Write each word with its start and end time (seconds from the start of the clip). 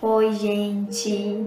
Oi, 0.00 0.32
gente! 0.32 1.44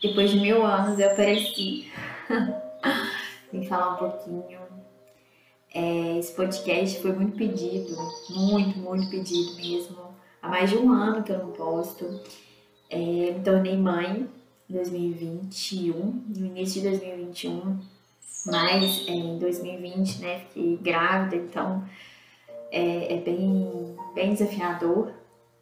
Depois 0.00 0.30
de 0.30 0.38
mil 0.38 0.64
anos 0.64 0.96
eu 1.00 1.10
apareci. 1.10 1.90
Vim 3.52 3.66
falar 3.66 3.94
um 3.94 3.96
pouquinho. 3.96 4.60
É, 5.74 6.18
esse 6.20 6.32
podcast 6.34 7.02
foi 7.02 7.10
muito 7.10 7.36
pedido, 7.36 7.96
muito, 8.30 8.78
muito 8.78 9.10
pedido 9.10 9.56
mesmo. 9.56 9.96
Há 10.40 10.48
mais 10.48 10.70
de 10.70 10.76
um 10.76 10.92
ano 10.92 11.24
que 11.24 11.32
eu 11.32 11.38
não 11.38 11.50
posto. 11.50 12.20
É, 12.88 12.96
me 12.96 13.40
tornei 13.42 13.76
mãe 13.76 14.28
em 14.70 14.72
2021, 14.72 15.96
no 16.38 16.46
início 16.46 16.80
de 16.80 16.90
2021, 16.90 17.76
mas 18.46 19.04
é, 19.08 19.10
em 19.10 19.36
2020, 19.36 20.20
né, 20.20 20.38
fiquei 20.46 20.76
grávida, 20.76 21.34
então 21.34 21.84
é, 22.70 23.14
é 23.14 23.20
bem, 23.20 23.96
bem 24.14 24.32
desafiador. 24.32 25.17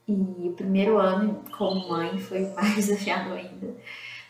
E 0.08 0.48
o 0.48 0.52
primeiro 0.52 0.98
ano 0.98 1.42
como 1.56 1.88
mãe 1.88 2.16
foi 2.18 2.46
mais 2.52 2.74
desafiador 2.86 3.38
ainda. 3.38 3.74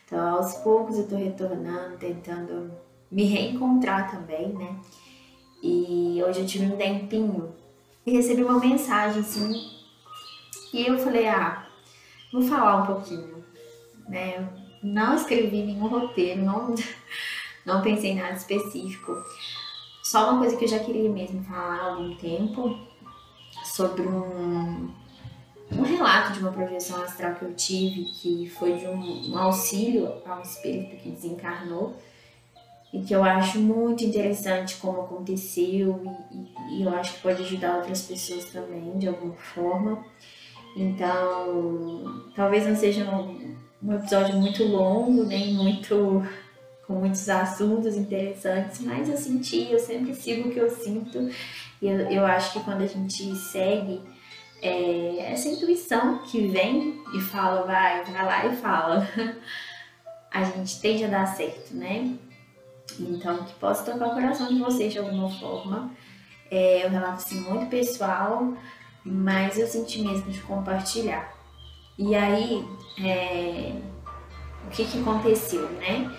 Então, 0.04 0.36
aos 0.36 0.54
poucos 0.58 0.96
eu 0.98 1.08
tô 1.08 1.16
retornando, 1.16 1.98
tentando 1.98 2.72
me 3.10 3.24
reencontrar 3.24 4.10
também, 4.10 4.48
né? 4.48 4.78
E 5.62 6.22
hoje 6.24 6.40
eu 6.40 6.46
tive 6.46 6.66
um 6.66 6.76
tempinho 6.76 7.54
e 8.06 8.12
recebi 8.12 8.42
uma 8.42 8.58
mensagem 8.58 9.20
assim. 9.20 9.52
E 10.72 10.86
eu 10.86 10.98
falei, 10.98 11.26
ah, 11.28 11.66
vou 12.32 12.42
falar 12.42 12.82
um 12.82 12.86
pouquinho, 12.86 13.44
né? 14.08 14.48
Não 14.82 15.14
escrevi 15.14 15.62
nenhum 15.64 15.88
roteiro, 15.88 16.42
não, 16.42 16.74
não 17.66 17.82
pensei 17.82 18.12
em 18.12 18.16
nada 18.16 18.36
específico. 18.36 19.12
Só 20.02 20.30
uma 20.30 20.38
coisa 20.38 20.56
que 20.56 20.64
eu 20.64 20.68
já 20.68 20.78
queria 20.78 21.10
mesmo 21.10 21.42
falar 21.44 21.80
há 21.80 21.86
algum 21.90 22.14
tempo 22.14 22.78
sobre 23.64 24.02
um 24.02 24.88
um 25.72 25.82
relato 25.82 26.32
de 26.32 26.40
uma 26.40 26.52
projeção 26.52 27.02
astral 27.02 27.34
que 27.34 27.42
eu 27.42 27.54
tive, 27.54 28.04
que 28.04 28.48
foi 28.48 28.74
de 28.74 28.86
um, 28.86 29.32
um 29.32 29.38
auxílio 29.38 30.12
a 30.24 30.38
um 30.38 30.42
espírito 30.42 30.96
que 30.96 31.10
desencarnou, 31.10 31.96
e 32.92 33.00
que 33.02 33.14
eu 33.14 33.22
acho 33.24 33.58
muito 33.58 34.04
interessante 34.04 34.76
como 34.76 35.02
aconteceu, 35.02 36.00
e, 36.30 36.76
e, 36.76 36.78
e 36.78 36.82
eu 36.82 36.90
acho 36.90 37.14
que 37.14 37.22
pode 37.22 37.42
ajudar 37.42 37.78
outras 37.78 38.02
pessoas 38.02 38.44
também, 38.46 38.96
de 38.98 39.08
alguma 39.08 39.34
forma. 39.34 40.04
Então, 40.76 42.22
talvez 42.34 42.66
não 42.66 42.76
seja 42.76 43.04
um, 43.10 43.56
um 43.82 43.94
episódio 43.94 44.36
muito 44.36 44.62
longo, 44.62 45.24
nem 45.24 45.54
muito 45.54 46.22
com 46.86 46.94
muitos 46.94 47.28
assuntos 47.28 47.96
interessantes, 47.96 48.80
mas 48.80 49.08
eu 49.08 49.16
senti, 49.16 49.70
eu 49.70 49.78
sempre 49.78 50.14
sigo 50.14 50.48
o 50.48 50.52
que 50.52 50.60
eu 50.60 50.70
sinto, 50.70 51.28
e 51.82 51.86
eu, 51.86 51.98
eu 52.10 52.24
acho 52.24 52.52
que 52.52 52.60
quando 52.60 52.82
a 52.82 52.86
gente 52.86 53.34
segue 53.34 54.00
é, 54.62 55.32
essa 55.32 55.48
intuição 55.48 56.18
que 56.18 56.46
vem 56.48 57.02
e 57.14 57.20
fala, 57.20 57.62
vai, 57.62 58.04
vai 58.04 58.24
lá 58.24 58.46
e 58.46 58.56
fala, 58.56 59.08
a 60.30 60.44
gente 60.44 60.80
tende 60.80 61.04
a 61.04 61.08
dar 61.08 61.26
certo, 61.26 61.74
né? 61.74 62.16
Então, 62.98 63.44
que 63.44 63.54
possa 63.54 63.90
tocar 63.90 64.08
o 64.08 64.14
coração 64.14 64.48
de 64.48 64.58
vocês 64.58 64.92
de 64.92 64.98
alguma 64.98 65.28
forma. 65.28 65.90
É 66.50 66.84
um 66.86 66.90
relato 66.90 67.16
assim, 67.16 67.40
muito 67.40 67.66
pessoal, 67.68 68.54
mas 69.04 69.58
eu 69.58 69.66
senti 69.66 70.02
mesmo 70.02 70.30
de 70.30 70.40
compartilhar. 70.40 71.34
E 71.98 72.14
aí, 72.14 72.64
é, 73.02 73.72
o 74.66 74.70
que, 74.70 74.84
que 74.84 75.00
aconteceu, 75.00 75.68
né? 75.70 76.14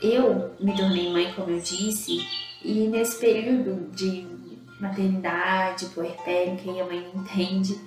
Eu 0.00 0.54
me 0.60 0.76
tornei 0.76 1.12
mãe, 1.12 1.32
como 1.34 1.50
eu 1.50 1.60
disse, 1.60 2.18
e 2.62 2.86
nesse 2.88 3.18
período 3.18 3.90
de 3.94 4.37
maternidade, 4.80 5.86
puerpério, 5.86 6.56
quem 6.56 6.80
a 6.80 6.84
mãe 6.84 7.10
não 7.12 7.22
entende, 7.22 7.78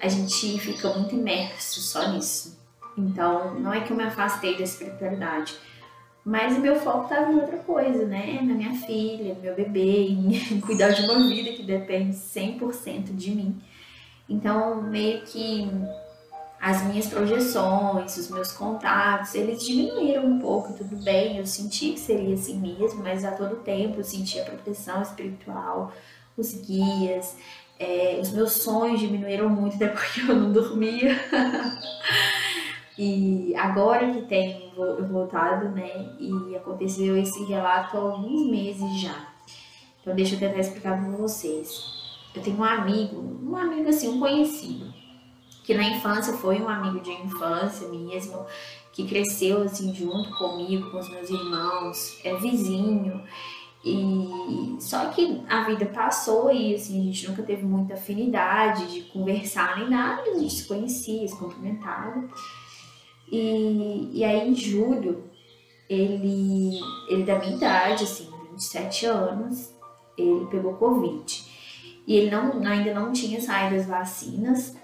a 0.00 0.08
gente 0.08 0.58
fica 0.58 0.88
muito 0.94 1.14
imerso 1.14 1.80
só 1.80 2.10
nisso. 2.10 2.58
Então, 2.96 3.54
não 3.54 3.72
é 3.72 3.80
que 3.80 3.92
eu 3.92 3.96
me 3.96 4.02
afastei 4.02 4.56
da 4.56 4.64
espiritualidade, 4.64 5.56
mas 6.24 6.56
o 6.56 6.60
meu 6.60 6.76
foco 6.76 7.04
estava 7.04 7.32
em 7.32 7.36
outra 7.36 7.58
coisa, 7.58 8.06
né? 8.06 8.40
Na 8.42 8.54
minha 8.54 8.74
filha, 8.74 9.36
meu 9.40 9.54
bebê, 9.54 10.08
em 10.08 10.60
cuidar 10.62 10.90
de 10.90 11.02
uma 11.02 11.26
vida 11.28 11.52
que 11.52 11.62
depende 11.62 12.16
100% 12.16 13.14
de 13.14 13.30
mim. 13.30 13.60
Então, 14.28 14.82
meio 14.82 15.22
que 15.22 15.68
as 16.60 16.84
minhas 16.84 17.08
projeções, 17.08 18.16
os 18.16 18.30
meus 18.30 18.52
contatos, 18.52 19.34
eles 19.34 19.64
diminuíram 19.64 20.24
um 20.24 20.38
pouco, 20.38 20.72
tudo 20.74 20.94
bem, 21.02 21.38
eu 21.38 21.44
senti 21.44 21.90
que 21.90 21.98
seria 21.98 22.34
assim 22.34 22.56
mesmo, 22.56 23.02
mas 23.02 23.24
a 23.24 23.32
todo 23.32 23.56
tempo 23.56 23.98
eu 23.98 24.04
senti 24.04 24.38
a 24.38 24.44
proteção 24.44 25.02
espiritual, 25.02 25.92
os 26.36 26.54
guias, 26.54 27.36
é, 27.78 28.18
os 28.20 28.30
meus 28.30 28.52
sonhos 28.52 29.00
diminuíram 29.00 29.48
muito 29.48 29.76
depois 29.76 30.12
que 30.12 30.20
eu 30.20 30.36
não 30.36 30.52
dormia. 30.52 31.18
e 32.98 33.54
agora 33.56 34.12
que 34.12 34.22
tenho 34.22 34.72
voltado, 35.08 35.68
né, 35.70 36.14
e 36.18 36.54
aconteceu 36.56 37.16
esse 37.16 37.44
relato 37.44 37.96
há 37.96 38.00
alguns 38.00 38.50
meses 38.50 39.00
já. 39.00 39.32
Então 40.00 40.14
deixa 40.14 40.34
eu 40.34 40.38
tentar 40.38 40.58
explicar 40.58 41.00
para 41.00 41.10
vocês. 41.16 42.02
Eu 42.34 42.42
tenho 42.42 42.58
um 42.58 42.64
amigo, 42.64 43.20
um 43.42 43.56
amigo 43.56 43.88
assim, 43.88 44.08
um 44.08 44.18
conhecido, 44.18 44.92
que 45.64 45.74
na 45.74 45.84
infância 45.84 46.32
foi 46.34 46.60
um 46.60 46.68
amigo 46.68 47.00
de 47.00 47.10
infância 47.10 47.88
mesmo, 47.88 48.44
que 48.92 49.06
cresceu 49.06 49.62
assim 49.62 49.94
junto 49.94 50.30
comigo, 50.36 50.90
com 50.90 50.98
os 50.98 51.08
meus 51.08 51.30
irmãos, 51.30 52.18
é 52.24 52.34
vizinho. 52.36 53.22
E 53.84 54.76
só 54.80 55.06
que 55.06 55.42
a 55.48 55.64
vida 55.64 55.86
passou 55.86 56.52
e 56.52 56.74
assim, 56.74 57.00
a 57.00 57.04
gente 57.04 57.28
nunca 57.28 57.42
teve 57.42 57.64
muita 57.64 57.94
afinidade 57.94 58.86
de 58.92 59.02
conversar 59.02 59.78
nem 59.78 59.90
nada, 59.90 60.22
a 60.22 60.38
gente 60.38 60.54
se 60.54 60.68
conhecia, 60.68 61.26
se 61.26 61.36
cumprimentava. 61.36 62.28
E, 63.30 64.10
e 64.12 64.24
aí 64.24 64.48
em 64.48 64.54
julho, 64.54 65.24
ele, 65.88 66.78
ele 67.08 67.24
da 67.24 67.38
minha 67.38 67.56
idade, 67.56 68.04
assim, 68.04 68.30
27 68.52 69.06
anos, 69.06 69.72
ele 70.16 70.46
pegou 70.46 70.74
Covid. 70.74 71.44
E 72.06 72.16
ele 72.16 72.30
não, 72.30 72.64
ainda 72.66 72.94
não 72.94 73.12
tinha 73.12 73.40
saído 73.40 73.76
das 73.76 73.86
vacinas. 73.86 74.76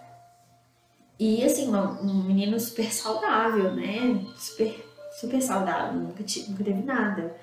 E 1.19 1.45
assim, 1.45 1.69
um 1.75 2.23
menino 2.25 2.59
super 2.59 2.93
saudável, 2.93 3.75
né? 3.75 4.25
Super, 4.37 4.75
super 5.21 5.43
saudável, 5.43 6.01
nunca, 6.01 6.25
nunca 6.49 6.65
teve 6.65 6.83
nada. 6.83 7.37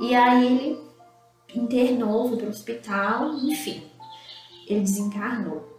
E 0.00 0.14
aí 0.14 0.46
ele 0.46 0.78
internou, 1.54 2.28
foi 2.28 2.38
para 2.38 2.46
o 2.46 2.50
hospital, 2.50 3.34
enfim, 3.34 3.82
ele 4.66 4.80
desencarnou. 4.80 5.78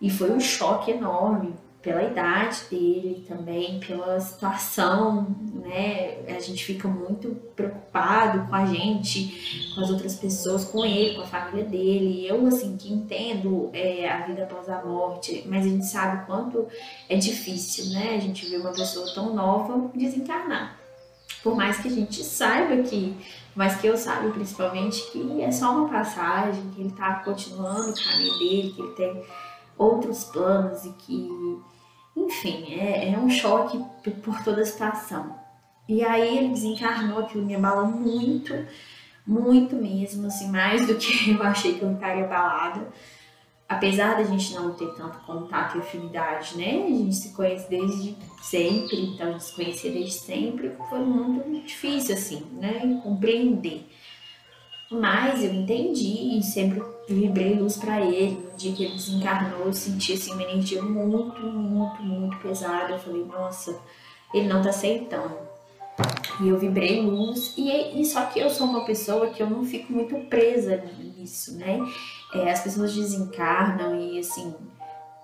E 0.00 0.10
foi 0.10 0.32
um 0.32 0.40
choque 0.40 0.90
enorme 0.90 1.54
pela 1.82 2.02
idade 2.02 2.64
dele 2.70 3.24
também, 3.26 3.80
pela 3.80 4.18
situação, 4.20 5.34
né? 5.54 6.18
A 6.26 6.40
gente 6.40 6.64
fica 6.64 6.86
muito 6.88 7.28
preocupado 7.54 8.46
com 8.48 8.54
a 8.54 8.66
gente, 8.66 9.72
com 9.74 9.80
as 9.80 9.90
outras 9.90 10.16
pessoas, 10.16 10.64
com 10.64 10.84
ele, 10.84 11.14
com 11.14 11.22
a 11.22 11.26
família 11.26 11.64
dele. 11.64 12.26
Eu, 12.26 12.46
assim, 12.46 12.76
que 12.76 12.92
entendo 12.92 13.70
é, 13.72 14.10
a 14.10 14.26
vida 14.26 14.42
após 14.42 14.68
a 14.68 14.84
morte, 14.84 15.44
mas 15.46 15.64
a 15.64 15.68
gente 15.68 15.86
sabe 15.86 16.22
o 16.22 16.26
quanto 16.26 16.66
é 17.08 17.16
difícil, 17.16 17.90
né? 17.94 18.14
A 18.16 18.18
gente 18.18 18.44
ver 18.46 18.58
uma 18.58 18.72
pessoa 18.72 19.06
tão 19.14 19.34
nova 19.34 19.90
desencarnar. 19.94 20.79
Por 21.42 21.56
mais 21.56 21.78
que 21.78 21.88
a 21.88 21.90
gente 21.90 22.22
saiba 22.22 22.82
que, 22.82 23.16
mas 23.54 23.80
que 23.80 23.86
eu 23.86 23.96
saiba 23.96 24.30
principalmente 24.30 25.10
que 25.10 25.40
é 25.40 25.50
só 25.50 25.72
uma 25.72 25.88
passagem, 25.88 26.70
que 26.74 26.80
ele 26.80 26.90
está 26.90 27.14
continuando 27.14 27.90
o 27.90 27.94
caminho 27.94 28.38
dele, 28.38 28.72
que 28.74 28.82
ele 28.82 28.92
tem 28.92 29.22
outros 29.78 30.24
planos 30.24 30.84
e 30.84 30.90
que, 30.90 31.58
enfim, 32.16 32.74
é, 32.74 33.12
é 33.12 33.18
um 33.18 33.30
choque 33.30 33.82
por 34.22 34.42
toda 34.44 34.60
a 34.60 34.66
situação. 34.66 35.34
E 35.88 36.04
aí 36.04 36.38
ele 36.38 36.50
desencarnou, 36.50 37.20
aquilo 37.20 37.44
me 37.44 37.56
abalou 37.56 37.86
muito, 37.86 38.54
muito 39.26 39.74
mesmo, 39.76 40.26
assim, 40.26 40.50
mais 40.50 40.86
do 40.86 40.94
que 40.94 41.30
eu 41.32 41.42
achei 41.42 41.78
que 41.78 41.82
eu 41.82 41.94
ficaria 41.94 42.24
abalada 42.24 42.88
apesar 43.70 44.16
da 44.16 44.24
gente 44.24 44.52
não 44.52 44.72
ter 44.72 44.92
tanto 44.94 45.20
contato 45.20 45.78
e 45.78 45.80
afinidade, 45.80 46.58
né? 46.58 46.82
A 46.84 46.88
gente 46.88 47.14
se 47.14 47.32
conhece 47.32 47.70
desde 47.70 48.16
sempre, 48.42 49.00
então 49.00 49.28
a 49.28 49.30
gente 49.30 49.44
se 49.44 49.54
conhecia 49.54 49.92
desde 49.92 50.12
sempre, 50.14 50.72
foi 50.88 50.98
muito 50.98 51.68
difícil, 51.68 52.16
assim, 52.16 52.44
né? 52.54 53.00
Compreender. 53.00 53.86
Mas 54.90 55.44
eu 55.44 55.54
entendi 55.54 56.36
e 56.36 56.42
sempre 56.42 56.82
vibrei 57.08 57.54
luz 57.54 57.76
para 57.76 58.00
ele. 58.00 58.44
No 58.50 58.56
dia 58.56 58.72
que 58.72 58.82
ele 58.82 58.94
desencarnou, 58.94 59.66
eu 59.66 59.72
senti 59.72 60.14
assim, 60.14 60.32
uma 60.32 60.42
energia 60.42 60.82
muito, 60.82 61.40
muito, 61.40 62.02
muito 62.02 62.36
pesada. 62.38 62.94
Eu 62.94 62.98
falei, 62.98 63.24
nossa, 63.24 63.78
ele 64.34 64.48
não 64.48 64.60
tá 64.60 64.70
aceitando. 64.70 65.38
E 66.40 66.48
eu 66.48 66.58
vibrei 66.58 67.00
luz. 67.00 67.54
E, 67.56 68.00
e 68.00 68.04
só 68.04 68.26
que 68.26 68.40
eu 68.40 68.50
sou 68.50 68.66
uma 68.66 68.84
pessoa 68.84 69.28
que 69.28 69.40
eu 69.40 69.48
não 69.48 69.64
fico 69.64 69.92
muito 69.92 70.16
presa 70.28 70.82
nisso, 70.98 71.56
né? 71.56 71.78
É, 72.34 72.50
as 72.50 72.60
pessoas 72.60 72.94
desencarnam 72.94 73.94
e 73.94 74.18
assim, 74.18 74.54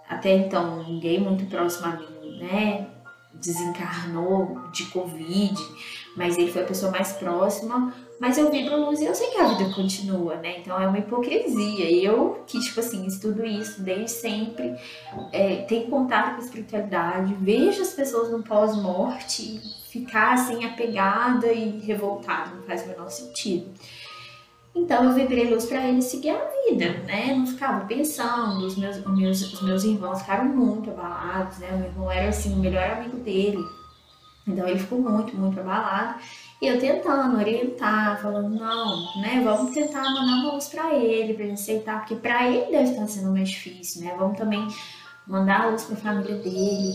até 0.09 0.35
então 0.35 0.83
ninguém 0.85 1.21
muito 1.21 1.47
próximo 1.47 1.87
a 1.87 1.97
mim, 1.97 2.39
né? 2.39 2.87
desencarnou 3.41 4.59
de 4.73 4.87
Covid, 4.87 5.55
mas 6.17 6.37
ele 6.37 6.51
foi 6.51 6.63
a 6.63 6.67
pessoa 6.67 6.91
mais 6.91 7.13
próxima. 7.13 7.95
Mas 8.19 8.39
eu 8.39 8.51
vibro 8.51 8.87
luz 8.87 9.01
e 9.01 9.05
eu 9.05 9.15
sei 9.15 9.29
que 9.29 9.39
a 9.39 9.49
vida 9.49 9.71
continua, 9.75 10.37
né? 10.37 10.61
Então 10.61 10.81
é 10.81 10.89
uma 10.89 10.99
hipocrisia. 10.99 11.91
Eu 11.91 12.43
que, 12.47 12.59
tipo 12.59 12.81
assim, 12.81 13.07
estudo 13.07 13.45
isso 13.45 13.83
desde 13.83 14.11
sempre, 14.11 14.75
é, 15.33 15.57
tenho 15.69 15.91
contato 15.91 16.31
com 16.31 16.37
a 16.41 16.45
espiritualidade, 16.45 17.35
vejo 17.35 17.83
as 17.83 17.93
pessoas 17.93 18.31
no 18.31 18.43
pós-morte 18.43 19.61
ficar 19.91 20.33
assim 20.33 20.65
apegada 20.65 21.53
e 21.53 21.79
revoltada, 21.81 22.55
não 22.55 22.63
faz 22.63 22.85
o 22.85 22.89
menor 22.89 23.11
sentido. 23.11 23.71
Então 24.77 25.05
eu 25.05 25.15
vibrei 25.15 25.49
luz 25.49 25.65
para 25.65 25.89
ele 25.89 26.03
seguir 26.03 26.31
a 26.31 26.51
vida, 26.69 27.03
né? 27.07 27.35
Não 27.35 27.47
ficava 27.47 27.87
pensando, 27.87 28.67
os 28.67 28.77
meus, 28.77 28.99
os 28.99 29.19
meus, 29.19 29.55
os 29.55 29.63
meus 29.63 29.85
irmãos 29.85 30.21
ficaram 30.21 30.45
muito 30.45 30.91
abalados, 30.91 31.57
né? 31.59 31.69
O 31.73 31.79
meu 31.79 31.87
irmão 31.87 32.13
era 32.13 32.29
assim, 32.29 32.53
o 32.53 32.59
melhor 32.59 32.91
amigo 32.91 33.17
dele. 33.17 33.65
Então 34.47 34.69
ele 34.69 34.79
ficou 34.79 35.01
muito, 35.01 35.35
muito 35.35 35.59
abalado. 35.59 36.21
E 36.61 36.67
eu 36.67 36.79
tentando 36.79 37.39
orientar, 37.39 38.21
falando, 38.21 38.51
não, 38.51 39.21
né, 39.21 39.41
vamos 39.43 39.73
tentar 39.73 40.03
mandar 40.03 40.21
uma 40.21 40.53
luz 40.53 40.69
para 40.69 40.95
ele, 40.95 41.35
para 41.35 41.45
ele 41.45 41.53
aceitar, 41.55 41.99
porque 42.01 42.15
para 42.15 42.49
ele 42.49 42.71
deve 42.71 42.91
estar 42.91 43.07
sendo 43.07 43.33
mais 43.33 43.49
difícil, 43.49 44.05
né? 44.05 44.15
Vamos 44.17 44.39
também 44.39 44.69
mandar 45.27 45.63
a 45.63 45.67
luz 45.71 45.85
para 45.85 45.95
a 45.97 46.01
família 46.01 46.37
dele. 46.37 46.93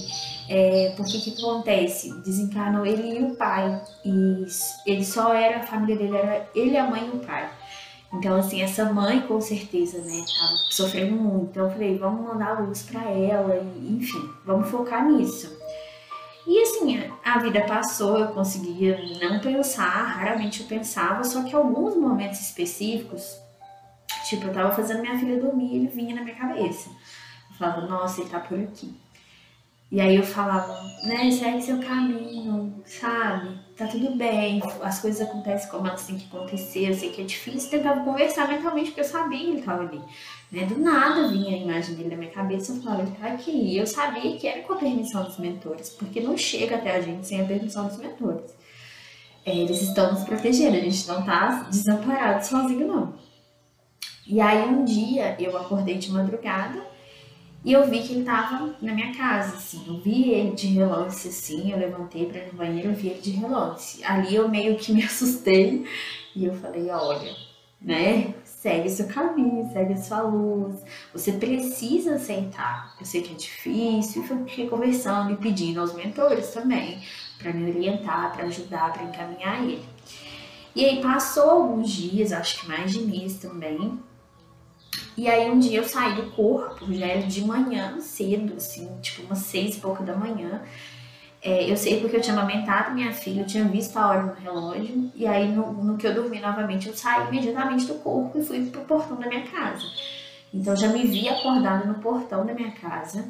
É, 0.48 0.94
porque 0.96 1.18
o 1.18 1.22
que 1.22 1.36
acontece? 1.42 2.14
Desencarnou 2.22 2.86
ele 2.86 3.20
e 3.20 3.24
o 3.24 3.36
pai. 3.36 3.82
E 4.06 4.46
ele 4.86 5.04
só 5.04 5.34
era, 5.34 5.58
a 5.60 5.64
família 5.64 5.98
dele 5.98 6.16
era 6.16 6.48
ele, 6.56 6.78
a 6.78 6.88
mãe 6.88 7.10
e 7.12 7.18
o 7.18 7.20
pai. 7.20 7.50
Então, 8.14 8.36
assim, 8.36 8.62
essa 8.62 8.92
mãe 8.92 9.22
com 9.22 9.40
certeza, 9.40 10.00
né, 10.00 10.24
tava 10.40 10.58
sofrendo 10.70 11.16
muito. 11.16 11.52
Então, 11.52 11.66
eu 11.66 11.72
falei, 11.72 11.98
vamos 11.98 12.26
mandar 12.26 12.62
luz 12.62 12.84
para 12.84 13.04
ela, 13.10 13.56
e, 13.56 13.98
enfim, 13.98 14.30
vamos 14.46 14.70
focar 14.70 15.08
nisso. 15.08 15.58
E 16.46 16.62
assim, 16.64 17.10
a 17.24 17.40
vida 17.40 17.62
passou, 17.62 18.18
eu 18.18 18.28
conseguia 18.30 19.00
não 19.22 19.40
pensar, 19.40 20.04
raramente 20.04 20.62
eu 20.62 20.68
pensava, 20.68 21.24
só 21.24 21.44
que 21.44 21.56
alguns 21.56 21.96
momentos 21.96 22.42
específicos, 22.42 23.38
tipo, 24.28 24.48
eu 24.48 24.54
tava 24.54 24.72
fazendo 24.76 25.02
minha 25.02 25.18
filha 25.18 25.40
dormir 25.40 25.76
ele 25.76 25.88
vinha 25.88 26.16
na 26.16 26.24
minha 26.24 26.36
cabeça. 26.36 26.90
Eu 26.90 27.58
falava, 27.58 27.88
nossa, 27.88 28.22
ele 28.22 28.30
tá 28.30 28.40
por 28.40 28.60
aqui. 28.60 28.94
E 29.92 30.00
aí 30.00 30.16
eu 30.16 30.24
falava, 30.24 30.82
né, 31.04 31.30
segue 31.32 31.62
seu 31.62 31.78
caminho, 31.80 32.82
sabe? 32.86 33.60
Tá 33.76 33.88
tudo 33.88 34.16
bem, 34.16 34.62
as 34.82 35.00
coisas 35.02 35.28
acontecem 35.28 35.70
como 35.70 35.86
elas 35.86 36.08
têm 36.08 36.18
que 36.18 36.34
acontecer, 36.34 36.88
eu 36.88 36.94
sei 36.94 37.10
que 37.10 37.22
é 37.22 37.26
difícil. 37.26 37.70
Tentava 37.70 38.02
conversar 38.02 38.48
mentalmente, 38.48 38.92
porque 38.92 39.02
eu 39.02 39.06
sabia 39.06 39.40
que 39.40 39.50
ele 39.50 39.62
tava 39.62 39.84
ali. 39.84 40.02
Né? 40.50 40.66
Do 40.66 40.80
nada 40.80 41.28
vinha 41.28 41.56
a 41.56 41.60
imagem 41.60 41.96
dele 41.96 42.10
na 42.10 42.16
minha 42.16 42.32
cabeça, 42.32 42.72
eu 42.72 42.82
falava, 42.82 43.02
ele 43.02 43.12
tá 43.12 43.28
aqui. 43.28 43.52
E 43.52 43.78
eu 43.78 43.86
sabia 43.86 44.38
que 44.38 44.48
era 44.48 44.62
com 44.62 44.74
a 44.74 44.78
permissão 44.78 45.26
dos 45.26 45.38
mentores, 45.38 45.90
porque 45.90 46.22
não 46.22 46.38
chega 46.38 46.76
até 46.76 46.96
a 46.96 47.02
gente 47.02 47.28
sem 47.28 47.42
a 47.42 47.46
permissão 47.46 47.86
dos 47.88 47.98
mentores. 47.98 48.56
É, 49.46 49.54
eles 49.54 49.82
estão 49.82 50.14
nos 50.14 50.24
protegendo, 50.24 50.78
a 50.78 50.80
gente 50.80 51.06
não 51.08 51.26
tá 51.26 51.68
desamparado 51.70 52.46
sozinho, 52.46 52.88
não. 52.88 53.14
E 54.26 54.40
aí 54.40 54.70
um 54.70 54.86
dia 54.86 55.36
eu 55.38 55.58
acordei 55.58 55.98
de 55.98 56.12
madrugada 56.12 56.91
e 57.64 57.74
eu 57.74 57.88
vi 57.90 58.02
que 58.02 58.14
ele 58.14 58.24
tava 58.24 58.76
na 58.82 58.94
minha 58.94 59.14
casa, 59.16 59.56
assim. 59.58 59.84
Eu 59.88 60.00
vi 60.00 60.32
ele 60.32 60.52
de 60.52 60.68
relance, 60.68 61.28
assim. 61.28 61.72
Eu 61.72 61.78
levantei 61.78 62.26
para 62.26 62.40
ir 62.40 62.48
no 62.48 62.54
banheiro, 62.54 62.90
eu 62.90 62.96
vi 62.96 63.10
ele 63.10 63.22
de 63.22 63.32
relance. 63.32 64.04
Ali 64.04 64.36
eu 64.36 64.50
meio 64.50 64.78
que 64.78 64.92
me 64.94 65.04
assustei 65.04 65.86
e 66.36 66.46
eu 66.46 66.54
falei: 66.56 66.90
olha, 66.90 67.36
né? 67.80 68.34
segue 68.62 68.92
seu 68.92 69.08
caminho, 69.08 69.68
segue 69.74 69.94
a 69.94 69.98
sua 69.98 70.22
luz. 70.22 70.84
Você 71.14 71.32
precisa 71.32 72.16
aceitar. 72.16 72.96
Eu 73.00 73.06
sei 73.06 73.24
que 73.24 73.34
é 73.34 73.36
difícil, 73.36 74.24
e 74.24 74.28
fiquei 74.28 74.70
conversando 74.70 75.34
e 75.34 75.38
pedindo 75.38 75.80
aos 75.80 75.94
mentores 75.94 76.52
também 76.52 77.02
para 77.40 77.52
me 77.52 77.72
orientar, 77.72 78.32
para 78.32 78.46
ajudar, 78.46 78.94
para 78.94 79.04
encaminhar 79.04 79.64
ele. 79.64 79.84
E 80.76 80.86
aí 80.86 81.02
passou 81.02 81.50
alguns 81.50 81.90
dias, 81.90 82.32
acho 82.32 82.62
que 82.62 82.68
mais 82.68 82.92
de 82.92 83.02
mês 83.02 83.38
também. 83.38 84.00
E 85.18 85.28
aí 85.28 85.50
um 85.50 85.60
dia 85.60 85.80
eu 85.80 85.84
saí 85.84 86.16
do 86.16 86.32
corpo, 86.32 86.92
já 86.94 87.06
era 87.06 87.22
de 87.22 87.44
manhã, 87.44 88.00
cedo, 88.00 88.56
assim, 88.58 88.90
tipo 89.02 89.24
umas 89.24 89.40
seis 89.40 89.78
e 89.78 89.80
pouco 89.80 90.04
da 90.04 90.16
manhã. 90.16 90.62
É, 91.44 91.70
eu 91.70 91.76
sei 91.76 92.00
porque 92.00 92.18
eu 92.18 92.22
tinha 92.22 92.36
amamentado 92.36 92.94
minha 92.94 93.12
filha, 93.12 93.42
eu 93.42 93.48
tinha 93.48 93.64
visto 93.66 93.98
a 93.98 94.08
hora 94.08 94.22
no 94.24 94.34
relógio, 94.34 95.12
e 95.16 95.26
aí 95.26 95.48
no, 95.48 95.74
no, 95.74 95.98
que 95.98 96.06
eu 96.06 96.14
dormi 96.14 96.40
novamente, 96.40 96.88
eu 96.88 96.96
saí 96.96 97.28
imediatamente 97.28 97.86
do 97.86 97.96
corpo 97.96 98.38
e 98.38 98.46
fui 98.46 98.70
pro 98.70 98.82
portão 98.82 99.18
da 99.18 99.28
minha 99.28 99.42
casa. 99.48 99.84
Então 100.54 100.76
já 100.76 100.88
me 100.90 101.06
vi 101.08 101.28
acordada 101.28 101.86
no 101.86 101.96
portão 101.96 102.46
da 102.46 102.54
minha 102.54 102.72
casa, 102.72 103.28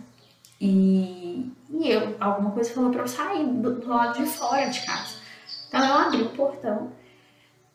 e, 0.59 1.51
e 1.71 1.89
eu, 1.89 2.15
alguma 2.19 2.51
coisa 2.51 2.73
falou 2.73 2.91
para 2.91 3.01
eu 3.01 3.07
sair 3.07 3.47
do, 3.47 3.79
do, 3.79 3.89
lado 3.89 4.21
de 4.21 4.29
fora 4.29 4.69
de 4.69 4.85
casa. 4.85 5.15
Então 5.67 5.83
eu 5.83 5.95
abri 5.95 6.21
o 6.21 6.29
portão. 6.29 6.91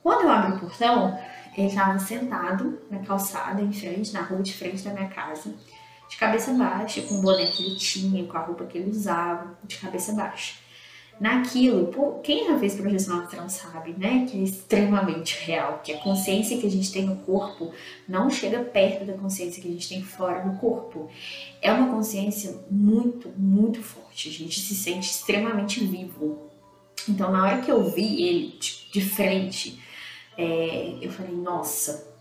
Quando 0.03 0.23
eu 0.23 0.31
abri 0.31 0.53
o 0.53 0.61
portão, 0.61 1.19
ele 1.56 1.69
estava 1.69 1.99
sentado 1.99 2.79
na 2.91 2.99
calçada, 3.00 3.62
em 3.62 3.73
frente, 3.73 4.12
na 4.12 4.23
rua 4.23 4.43
de 4.43 4.53
frente 4.53 4.82
da 4.82 4.93
minha 4.93 5.08
casa 5.08 5.55
de 6.08 6.17
cabeça 6.17 6.53
baixa, 6.53 7.03
com 7.03 7.17
o 7.17 7.23
boné 7.23 7.47
que 7.47 7.64
ele 7.64 7.76
tinha, 7.76 8.25
com 8.25 8.37
a 8.37 8.41
roupa 8.41 8.64
que 8.64 8.79
ele 8.79 8.91
usava, 8.91 9.58
de 9.64 9.76
cabeça 9.76 10.12
baixa. 10.12 10.55
Naquilo, 11.19 11.91
quem 12.23 12.47
já 12.47 12.58
fez 12.58 12.75
projeção 12.75 13.20
astral 13.20 13.49
sabe, 13.49 13.94
né, 13.97 14.26
que 14.31 14.38
é 14.38 14.43
extremamente 14.43 15.43
real, 15.44 15.81
que 15.82 15.93
a 15.93 15.99
consciência 15.99 16.58
que 16.58 16.67
a 16.67 16.70
gente 16.70 16.93
tem 16.93 17.06
no 17.06 17.17
corpo 17.17 17.73
não 18.06 18.29
chega 18.29 18.61
perto 18.61 19.06
da 19.06 19.14
consciência 19.14 19.62
que 19.62 19.69
a 19.69 19.73
gente 19.73 19.88
tem 19.88 20.03
fora 20.03 20.41
do 20.41 20.58
corpo. 20.58 21.08
É 21.62 21.73
uma 21.73 21.91
consciência 21.91 22.55
muito, 22.70 23.31
muito 23.31 23.82
forte, 23.82 24.29
a 24.29 24.32
gente 24.32 24.61
se 24.61 24.75
sente 24.75 25.11
extremamente 25.11 25.82
vivo. 25.85 26.50
Então, 27.08 27.32
na 27.32 27.43
hora 27.43 27.62
que 27.62 27.70
eu 27.73 27.91
vi 27.91 28.23
ele 28.23 28.58
de 28.93 29.00
frente, 29.00 29.81
é, 30.38 30.99
eu 31.00 31.11
falei, 31.11 31.35
nossa, 31.35 32.15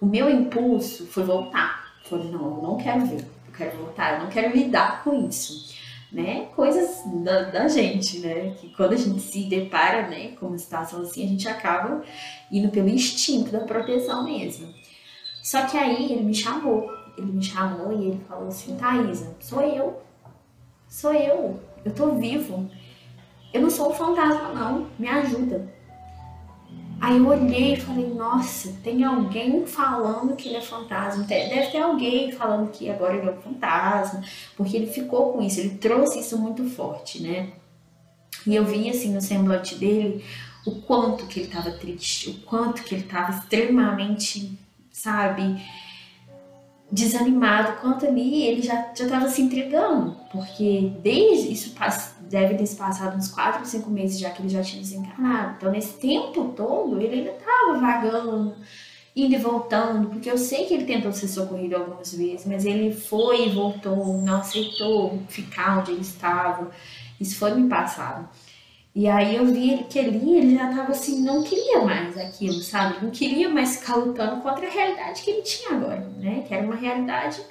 o 0.00 0.06
meu 0.06 0.28
impulso 0.28 1.06
foi 1.06 1.24
voltar 1.24 1.82
Falei, 2.04 2.30
não, 2.30 2.56
eu 2.56 2.62
não 2.62 2.76
quero 2.76 3.06
ver, 3.06 3.20
eu 3.20 3.52
quero 3.56 3.78
voltar, 3.78 4.14
eu 4.14 4.24
não 4.24 4.30
quero 4.30 4.54
lidar 4.54 5.02
com 5.02 5.26
isso. 5.26 5.72
Né? 6.10 6.48
Coisas 6.54 7.02
da, 7.24 7.44
da 7.44 7.68
gente, 7.68 8.18
né? 8.18 8.54
Que 8.60 8.68
quando 8.74 8.92
a 8.92 8.96
gente 8.96 9.18
se 9.20 9.44
depara 9.44 10.08
né, 10.08 10.32
com 10.32 10.48
uma 10.48 10.58
situação 10.58 11.00
assim, 11.00 11.24
a 11.24 11.28
gente 11.28 11.48
acaba 11.48 12.02
indo 12.50 12.68
pelo 12.68 12.90
instinto 12.90 13.50
da 13.50 13.60
proteção 13.60 14.24
mesmo. 14.24 14.68
Só 15.42 15.64
que 15.64 15.78
aí 15.78 16.12
ele 16.12 16.22
me 16.22 16.34
chamou, 16.34 16.86
ele 17.16 17.32
me 17.32 17.42
chamou 17.42 17.92
e 17.92 18.08
ele 18.08 18.20
falou 18.28 18.48
assim, 18.48 18.76
Thaisa, 18.76 19.34
sou 19.40 19.62
eu, 19.62 20.02
sou 20.86 21.14
eu, 21.14 21.58
eu 21.82 21.94
tô 21.94 22.14
vivo. 22.16 22.70
Eu 23.54 23.62
não 23.62 23.70
sou 23.70 23.90
um 23.90 23.94
fantasma 23.94 24.50
não, 24.50 24.88
me 24.98 25.08
ajuda. 25.08 25.66
Aí 27.02 27.18
eu 27.18 27.26
olhei 27.26 27.74
e 27.74 27.80
falei, 27.80 28.14
nossa, 28.14 28.72
tem 28.84 29.02
alguém 29.02 29.66
falando 29.66 30.36
que 30.36 30.48
ele 30.48 30.58
é 30.58 30.60
fantasma. 30.60 31.24
Deve 31.24 31.66
ter 31.72 31.78
alguém 31.78 32.30
falando 32.30 32.70
que 32.70 32.88
agora 32.88 33.16
ele 33.16 33.28
é 33.28 33.32
um 33.32 33.42
fantasma, 33.42 34.22
porque 34.56 34.76
ele 34.76 34.86
ficou 34.86 35.32
com 35.32 35.42
isso, 35.42 35.58
ele 35.58 35.78
trouxe 35.78 36.20
isso 36.20 36.38
muito 36.38 36.64
forte, 36.64 37.20
né? 37.20 37.54
E 38.46 38.54
eu 38.54 38.64
vi 38.64 38.88
assim 38.88 39.12
no 39.12 39.20
semblante 39.20 39.74
dele 39.74 40.24
o 40.64 40.76
quanto 40.82 41.26
que 41.26 41.40
ele 41.40 41.48
estava 41.48 41.72
triste, 41.72 42.30
o 42.30 42.34
quanto 42.46 42.84
que 42.84 42.94
ele 42.94 43.02
estava 43.02 43.32
extremamente, 43.32 44.56
sabe, 44.92 45.60
desanimado, 46.88 47.80
quanto 47.80 48.06
ali 48.06 48.44
ele 48.46 48.62
já 48.62 48.92
estava 48.92 49.28
se 49.28 49.42
entregando, 49.42 50.16
porque 50.30 50.92
desde 51.02 51.52
isso 51.52 51.74
deve 52.32 52.54
ter 52.54 52.66
se 52.66 52.74
passado 52.74 53.14
uns 53.14 53.28
4 53.28 53.60
ou 53.60 53.66
5 53.66 53.90
meses 53.90 54.18
já 54.18 54.30
que 54.30 54.40
ele 54.40 54.48
já 54.48 54.62
tinha 54.62 54.80
desencarnado. 54.80 55.56
Então, 55.58 55.70
nesse 55.70 55.92
tempo 55.98 56.52
todo, 56.56 56.98
ele 56.98 57.16
ainda 57.16 57.32
estava 57.32 57.78
vagando, 57.78 58.54
indo 59.14 59.34
e 59.34 59.38
voltando, 59.38 60.08
porque 60.08 60.30
eu 60.30 60.38
sei 60.38 60.64
que 60.64 60.72
ele 60.72 60.86
tentou 60.86 61.12
ser 61.12 61.28
socorrido 61.28 61.76
algumas 61.76 62.14
vezes, 62.14 62.46
mas 62.46 62.64
ele 62.64 62.90
foi 62.90 63.48
e 63.48 63.50
voltou, 63.50 64.18
não 64.22 64.38
aceitou 64.38 65.20
ficar 65.28 65.80
onde 65.80 65.92
ele 65.92 66.00
estava. 66.00 66.70
Isso 67.20 67.36
foi 67.36 67.54
me 67.54 67.68
passado. 67.68 68.26
E 68.94 69.06
aí 69.08 69.36
eu 69.36 69.44
vi 69.46 69.84
que 69.90 69.98
ali 69.98 70.38
ele 70.38 70.56
já 70.56 70.68
tava 70.74 70.92
assim, 70.92 71.22
não 71.22 71.42
queria 71.42 71.82
mais 71.82 72.16
aquilo, 72.16 72.60
sabe? 72.60 73.04
Não 73.04 73.10
queria 73.10 73.48
mais 73.50 73.76
ficar 73.76 73.96
lutando 73.96 74.40
contra 74.40 74.66
a 74.66 74.70
realidade 74.70 75.22
que 75.22 75.30
ele 75.30 75.42
tinha 75.42 75.76
agora, 75.76 76.00
né? 76.18 76.44
Que 76.48 76.54
era 76.54 76.64
uma 76.64 76.76
realidade 76.76 77.42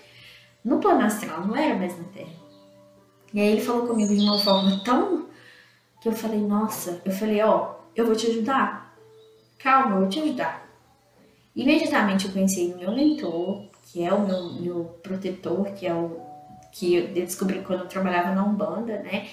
no 0.66 0.80
plano 0.80 1.02
astral, 1.02 1.46
não 1.46 1.56
era 1.56 1.76
mais 1.76 1.96
na 1.98 2.04
Terra. 2.06 2.41
E 3.34 3.40
aí 3.40 3.48
ele 3.48 3.62
falou 3.62 3.88
comigo 3.88 4.14
de 4.14 4.22
uma 4.22 4.38
forma 4.38 4.82
tão 4.84 5.28
que 6.02 6.08
eu 6.08 6.14
falei, 6.14 6.40
nossa, 6.40 7.02
eu 7.06 7.12
falei, 7.12 7.42
ó, 7.42 7.72
oh, 7.72 7.76
eu 7.96 8.06
vou 8.06 8.16
te 8.16 8.28
ajudar. 8.28 8.96
Calma, 9.60 9.96
eu 9.96 10.00
vou 10.02 10.10
te 10.10 10.20
ajudar. 10.20 10.68
Imediatamente 11.56 12.26
eu 12.26 12.32
pensei 12.32 12.70
no 12.70 12.78
meu 12.78 12.92
mentor, 12.92 13.66
que 13.92 14.04
é 14.04 14.14
o 14.14 14.26
meu, 14.26 14.54
meu 14.54 14.84
protetor, 15.04 15.66
que 15.74 15.86
é 15.86 15.94
o 15.94 16.20
que 16.72 16.96
eu 16.96 17.08
descobri 17.08 17.62
quando 17.62 17.82
eu 17.82 17.88
trabalhava 17.88 18.34
na 18.34 18.46
Umbanda, 18.46 19.00
né? 19.00 19.28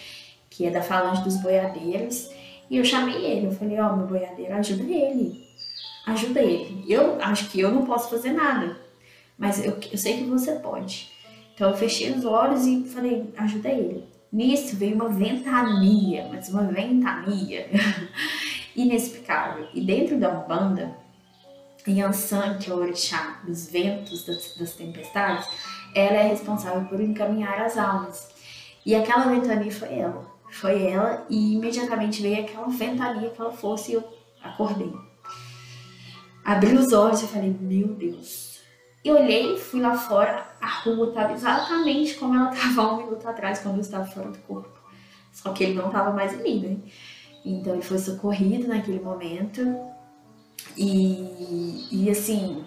que 0.58 0.66
é 0.66 0.70
da 0.72 0.82
Falange 0.82 1.22
dos 1.22 1.36
Boiadeiros, 1.36 2.30
e 2.68 2.76
eu 2.78 2.84
chamei 2.84 3.24
ele, 3.24 3.46
eu 3.46 3.52
falei, 3.52 3.78
ó, 3.78 3.92
oh, 3.92 3.96
meu 3.96 4.06
boiadeiro, 4.08 4.52
ajuda 4.54 4.82
ele, 4.82 5.46
ajuda 6.04 6.40
ele. 6.40 6.84
Eu 6.92 7.16
acho 7.22 7.48
que 7.48 7.60
eu 7.60 7.70
não 7.70 7.86
posso 7.86 8.10
fazer 8.10 8.32
nada, 8.32 8.76
mas 9.38 9.64
eu, 9.64 9.78
eu 9.90 9.96
sei 9.96 10.18
que 10.18 10.24
você 10.24 10.56
pode. 10.56 11.12
Então 11.58 11.70
eu 11.70 11.76
fechei 11.76 12.12
os 12.12 12.24
olhos 12.24 12.64
e 12.68 12.84
falei, 12.84 13.34
ajuda 13.36 13.68
ele. 13.68 14.04
Nisso 14.32 14.76
veio 14.76 14.94
uma 14.94 15.08
ventania, 15.08 16.28
mas 16.32 16.48
uma 16.50 16.62
ventania 16.62 17.68
inexplicável. 18.76 19.66
E 19.74 19.80
dentro 19.80 20.20
da 20.20 20.38
Umbanda, 20.38 20.96
Yansan, 21.84 22.58
que 22.58 22.70
é 22.70 22.74
o 22.74 22.78
orixá 22.78 23.40
dos 23.44 23.68
ventos, 23.68 24.24
das, 24.24 24.54
das 24.56 24.74
tempestades, 24.74 25.48
ela 25.96 26.18
é 26.18 26.28
responsável 26.28 26.84
por 26.84 27.00
encaminhar 27.00 27.60
as 27.60 27.76
almas. 27.76 28.28
E 28.86 28.94
aquela 28.94 29.24
ventania 29.24 29.72
foi 29.72 29.98
ela. 29.98 30.30
Foi 30.52 30.86
ela 30.86 31.26
e 31.28 31.54
imediatamente 31.54 32.22
veio 32.22 32.44
aquela 32.44 32.68
ventania, 32.68 33.30
aquela 33.30 33.50
força 33.50 33.90
e 33.90 33.94
eu 33.94 34.04
acordei. 34.44 34.92
Abri 36.44 36.76
os 36.76 36.92
olhos 36.92 37.20
e 37.20 37.26
falei, 37.26 37.50
meu 37.60 37.88
Deus. 37.88 38.57
E 39.04 39.10
olhei, 39.10 39.56
fui 39.56 39.80
lá 39.80 39.96
fora, 39.96 40.46
a 40.60 40.66
rua 40.66 41.08
estava 41.08 41.32
exatamente 41.32 42.14
como 42.14 42.34
ela 42.34 42.50
estava 42.54 42.94
um 42.94 42.96
minuto 42.98 43.28
atrás, 43.28 43.60
quando 43.60 43.76
eu 43.76 43.80
estava 43.80 44.04
fora 44.04 44.30
do 44.30 44.38
corpo. 44.38 44.78
Só 45.32 45.52
que 45.52 45.64
ele 45.64 45.74
não 45.74 45.86
estava 45.86 46.10
mais 46.10 46.36
mim, 46.42 46.60
né? 46.60 46.76
Então 47.44 47.74
ele 47.74 47.82
foi 47.82 47.98
socorrido 47.98 48.66
naquele 48.66 49.00
momento. 49.00 49.60
E, 50.76 51.86
e 51.90 52.10
assim, 52.10 52.64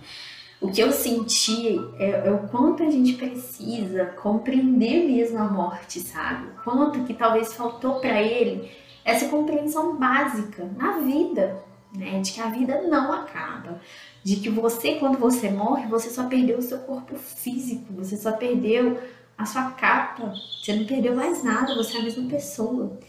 o 0.62 0.72
que 0.72 0.82
eu 0.82 0.92
senti 0.92 1.80
é, 1.98 2.28
é, 2.28 2.32
o 2.32 2.48
quanto 2.48 2.84
a 2.84 2.90
gente 2.90 3.14
precisa 3.14 4.06
compreender 4.06 5.08
mesmo 5.08 5.40
a 5.40 5.46
morte, 5.46 6.00
sabe? 6.00 6.48
O 6.48 6.64
quanto 6.64 7.04
que 7.04 7.14
talvez 7.14 7.54
faltou 7.54 8.00
para 8.00 8.22
ele 8.22 8.72
essa 9.04 9.28
compreensão 9.28 9.98
básica 9.98 10.70
na 10.78 11.00
vida, 11.00 11.64
né? 11.96 12.20
De 12.20 12.32
que 12.32 12.42
a 12.42 12.50
vida 12.50 12.82
não 12.84 13.12
acaba. 13.12 13.80
De 14.24 14.38
que 14.38 14.50
você, 14.50 14.96
quando 14.96 15.18
você 15.18 15.50
morre, 15.50 15.88
você 15.88 16.10
só 16.10 16.28
perdeu 16.28 16.58
o 16.58 16.62
seu 16.62 16.80
corpo 16.80 17.16
físico, 17.18 17.94
você 17.94 18.16
só 18.18 18.32
perdeu 18.32 19.00
a 19.38 19.46
sua 19.46 19.72
capa, 19.72 20.34
você 20.62 20.74
não 20.74 20.86
perdeu 20.86 21.16
mais 21.16 21.44
nada, 21.44 21.76
você 21.76 21.98
é 21.98 22.00
a 22.00 22.04
mesma 22.04 22.30
pessoa. 22.30 23.00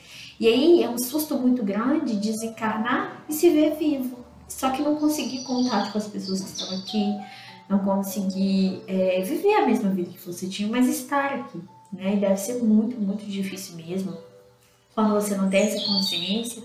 E 0.40 0.48
aí 0.48 0.82
é 0.82 0.88
um 0.88 0.98
susto 0.98 1.36
muito 1.36 1.62
grande 1.62 2.16
desencarnar 2.16 3.24
e 3.28 3.32
se 3.32 3.50
ver 3.50 3.76
vivo. 3.76 4.18
Só 4.48 4.70
que 4.70 4.82
não 4.82 4.96
conseguir 4.96 5.44
contato 5.44 5.92
com 5.92 5.98
as 5.98 6.08
pessoas 6.08 6.40
que 6.40 6.48
estão 6.48 6.78
aqui, 6.78 7.14
não 7.68 7.78
conseguir 7.78 8.82
é, 8.86 9.20
viver 9.22 9.54
a 9.54 9.66
mesma 9.66 9.90
vida 9.90 10.10
que 10.10 10.26
você 10.26 10.48
tinha, 10.48 10.68
mas 10.68 10.88
estar 10.88 11.34
aqui. 11.34 11.60
Né? 11.92 12.14
E 12.14 12.16
deve 12.16 12.36
ser 12.36 12.62
muito, 12.62 12.98
muito 13.00 13.24
difícil 13.24 13.76
mesmo 13.76 14.16
quando 14.94 15.12
você 15.14 15.34
não 15.36 15.48
tem 15.48 15.62
essa 15.62 15.86
consciência. 15.86 16.62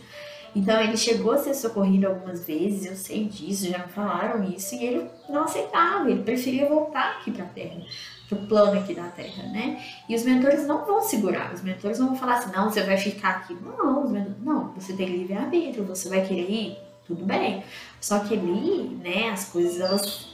Então 0.57 0.81
ele 0.81 0.97
chegou 0.97 1.33
a 1.33 1.37
ser 1.37 1.53
socorrido 1.53 2.07
algumas 2.07 2.47
vezes, 2.47 2.87
eu 2.87 2.95
sei 2.95 3.25
disso, 3.25 3.69
já 3.69 3.77
me 3.77 3.89
falaram 3.89 4.43
isso, 4.43 4.73
e 4.73 4.83
ele 4.83 5.07
não 5.29 5.43
aceitava, 5.43 6.09
ele 6.09 6.23
preferia 6.23 6.67
voltar 6.67 7.17
aqui 7.17 7.29
para 7.29 7.43
a 7.43 7.47
Terra, 7.47 7.79
para 8.27 8.39
o 8.39 8.47
plano 8.47 8.79
aqui 8.79 8.95
da 8.95 9.03
Terra, 9.03 9.43
né? 9.43 9.79
E 10.09 10.15
os 10.15 10.23
mentores 10.23 10.65
não 10.65 10.83
vão 10.83 10.99
segurar, 10.99 11.53
os 11.53 11.61
mentores 11.61 11.99
vão 11.99 12.15
falar 12.15 12.37
assim, 12.37 12.51
não, 12.51 12.71
você 12.71 12.81
vai 12.81 12.97
ficar 12.97 13.29
aqui. 13.29 13.53
Não, 13.53 14.09
não, 14.43 14.73
você 14.73 14.93
tem 14.93 15.05
livre-arbítrio, 15.05 15.85
você 15.85 16.09
vai 16.09 16.25
querer 16.25 16.49
ir, 16.49 16.77
tudo 17.05 17.23
bem. 17.23 17.63
Só 18.01 18.19
que 18.19 18.33
ali, 18.33 18.99
né, 19.03 19.29
as 19.29 19.45
coisas 19.45 19.79
elas 19.79 20.27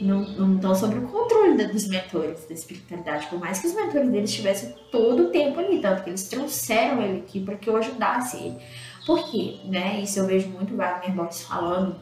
não, 0.00 0.20
não 0.20 0.54
estão 0.54 0.76
sob 0.76 0.96
o 0.96 1.08
controle 1.08 1.66
dos 1.66 1.88
mentores 1.88 2.46
da 2.46 2.54
espiritualidade, 2.54 3.26
por 3.26 3.40
mais 3.40 3.58
que 3.58 3.66
os 3.66 3.74
mentores 3.74 4.08
deles 4.10 4.30
estivessem 4.30 4.76
todo 4.92 5.24
o 5.24 5.30
tempo 5.30 5.58
ali, 5.58 5.80
tanto 5.80 6.04
que 6.04 6.10
eles 6.10 6.28
trouxeram 6.28 7.02
ele 7.02 7.18
aqui 7.18 7.40
para 7.40 7.56
que 7.56 7.68
eu 7.68 7.76
ajudasse 7.76 8.36
ele. 8.36 8.58
Por 9.06 9.30
quê? 9.30 9.58
Né? 9.64 10.00
Isso 10.00 10.18
eu 10.18 10.26
vejo 10.26 10.48
muito 10.48 10.76
Wagner 10.76 11.14
Borges 11.14 11.42
falando. 11.42 11.96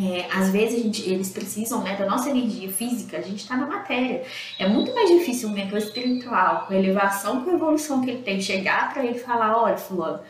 É, 0.00 0.26
às 0.32 0.50
vezes 0.50 0.82
gente, 0.82 1.08
eles 1.08 1.30
precisam 1.30 1.82
né, 1.82 1.96
da 1.96 2.06
nossa 2.06 2.30
energia 2.30 2.70
física, 2.70 3.16
a 3.16 3.20
gente 3.20 3.38
está 3.38 3.56
na 3.56 3.66
matéria. 3.66 4.22
É 4.58 4.68
muito 4.68 4.94
mais 4.94 5.08
difícil 5.08 5.48
um 5.48 5.52
mentor 5.52 5.78
espiritual, 5.78 6.66
com 6.66 6.74
a 6.74 6.76
elevação, 6.76 7.42
com 7.42 7.50
a 7.50 7.54
evolução 7.54 8.00
que 8.00 8.10
ele 8.10 8.22
tem, 8.22 8.40
chegar 8.40 8.92
para 8.92 9.04
ele 9.04 9.18
falar: 9.18 9.56
olha, 9.60 9.76
Fulano, 9.76 10.20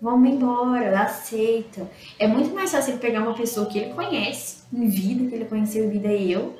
vamos 0.00 0.28
embora, 0.28 1.00
aceita. 1.00 1.88
É 2.18 2.26
muito 2.26 2.54
mais 2.54 2.72
fácil 2.72 2.92
ele 2.92 3.00
pegar 3.00 3.22
uma 3.22 3.34
pessoa 3.34 3.66
que 3.66 3.78
ele 3.78 3.94
conhece 3.94 4.64
em 4.72 4.88
vida, 4.88 5.28
que 5.28 5.34
ele 5.34 5.44
conheceu 5.46 5.84
em 5.84 5.90
vida 5.90 6.12
e 6.12 6.32
eu, 6.32 6.56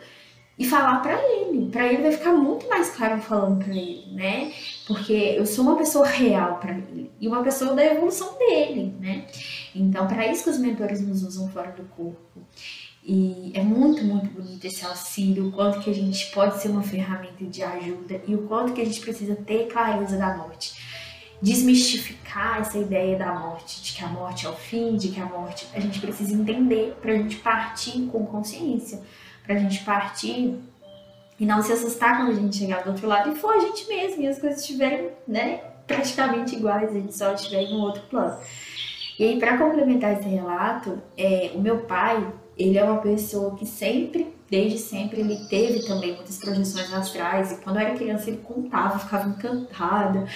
e 0.58 0.64
falar 0.64 1.00
para 1.02 1.20
ele. 1.22 1.68
Para 1.70 1.86
ele 1.86 2.02
vai 2.02 2.12
ficar 2.12 2.32
muito 2.32 2.68
mais 2.68 2.90
claro 2.90 3.20
falando 3.20 3.64
para 3.64 3.74
ele, 3.74 4.12
né? 4.12 4.52
Porque 4.86 5.12
eu 5.12 5.44
sou 5.46 5.64
uma 5.64 5.76
pessoa 5.76 6.06
real 6.06 6.58
para 6.58 6.72
ele 6.72 7.10
e 7.20 7.28
uma 7.28 7.42
pessoa 7.42 7.74
da 7.74 7.84
evolução 7.84 8.36
dele, 8.38 8.94
né? 9.00 9.26
Então, 9.74 10.06
para 10.06 10.26
isso 10.26 10.44
que 10.44 10.50
os 10.50 10.58
mentores 10.58 11.00
nos 11.00 11.22
usam 11.22 11.48
fora 11.50 11.72
do 11.72 11.84
corpo. 11.84 12.40
E 13.04 13.52
é 13.54 13.62
muito, 13.62 14.02
muito 14.04 14.28
bonito 14.30 14.64
esse 14.64 14.84
auxílio, 14.84 15.48
o 15.48 15.52
quanto 15.52 15.80
que 15.80 15.90
a 15.90 15.94
gente 15.94 16.26
pode 16.32 16.60
ser 16.60 16.68
uma 16.68 16.82
ferramenta 16.82 17.44
de 17.44 17.62
ajuda 17.62 18.20
e 18.26 18.34
o 18.34 18.42
quanto 18.48 18.72
que 18.72 18.80
a 18.80 18.84
gente 18.84 19.00
precisa 19.00 19.36
ter 19.36 19.68
clareza 19.68 20.16
da 20.16 20.36
morte 20.36 20.74
desmistificar 21.40 22.60
essa 22.60 22.78
ideia 22.78 23.18
da 23.18 23.34
morte, 23.34 23.82
de 23.82 23.92
que 23.92 24.04
a 24.04 24.08
morte 24.08 24.46
é 24.46 24.48
o 24.48 24.54
fim, 24.54 24.96
de 24.96 25.08
que 25.08 25.20
a 25.20 25.26
morte 25.26 25.66
a 25.74 25.80
gente 25.80 26.00
precisa 26.00 26.34
entender 26.34 26.96
para 27.00 27.12
a 27.12 27.16
gente 27.16 27.36
partir 27.36 28.06
com 28.06 28.24
consciência, 28.26 29.02
para 29.46 29.54
a 29.54 29.58
gente 29.58 29.84
partir 29.84 30.58
e 31.38 31.46
não 31.46 31.62
se 31.62 31.72
assustar 31.72 32.16
quando 32.16 32.32
a 32.32 32.34
gente 32.34 32.56
chegar 32.56 32.82
do 32.82 32.90
outro 32.90 33.06
lado 33.06 33.32
e 33.32 33.36
for 33.36 33.54
a 33.54 33.60
gente 33.60 33.86
mesmo 33.88 34.22
e 34.22 34.26
as 34.26 34.38
coisas 34.38 34.60
estiverem, 34.60 35.10
né, 35.28 35.60
praticamente 35.86 36.56
iguais, 36.56 36.90
a 36.90 36.94
gente 36.94 37.16
só 37.16 37.32
estiver 37.32 37.62
em 37.62 37.74
um 37.74 37.80
outro 37.80 38.02
plano. 38.10 38.38
E 39.18 39.24
aí, 39.24 39.38
para 39.38 39.56
complementar 39.56 40.18
esse 40.18 40.28
relato, 40.28 41.00
é, 41.16 41.52
o 41.54 41.60
meu 41.60 41.78
pai, 41.80 42.26
ele 42.56 42.76
é 42.76 42.84
uma 42.84 43.00
pessoa 43.00 43.56
que 43.56 43.64
sempre, 43.64 44.34
desde 44.50 44.78
sempre, 44.78 45.20
ele 45.20 45.36
teve 45.48 45.86
também 45.86 46.14
muitas 46.14 46.36
projeções 46.36 46.92
astrais. 46.92 47.52
E 47.52 47.56
quando 47.62 47.76
eu 47.76 47.86
era 47.86 47.96
criança, 47.96 48.28
ele 48.28 48.38
contava, 48.38 48.98
ficava 48.98 49.28
encantada. 49.28 50.26